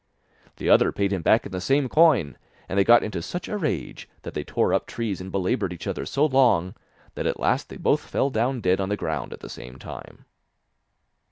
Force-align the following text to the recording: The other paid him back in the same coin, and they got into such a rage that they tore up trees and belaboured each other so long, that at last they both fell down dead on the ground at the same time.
The 0.57 0.67
other 0.67 0.91
paid 0.91 1.13
him 1.13 1.21
back 1.21 1.45
in 1.45 1.51
the 1.51 1.61
same 1.61 1.87
coin, 1.87 2.35
and 2.67 2.79
they 2.79 2.83
got 2.83 3.03
into 3.03 3.21
such 3.21 3.47
a 3.47 3.55
rage 3.55 4.09
that 4.23 4.33
they 4.33 4.43
tore 4.43 4.73
up 4.73 4.87
trees 4.87 5.21
and 5.21 5.31
belaboured 5.31 5.71
each 5.73 5.85
other 5.85 6.07
so 6.07 6.25
long, 6.25 6.73
that 7.13 7.27
at 7.27 7.39
last 7.39 7.69
they 7.69 7.77
both 7.77 8.01
fell 8.01 8.31
down 8.31 8.61
dead 8.61 8.81
on 8.81 8.89
the 8.89 8.97
ground 8.97 9.31
at 9.31 9.41
the 9.41 9.47
same 9.47 9.77
time. 9.77 10.25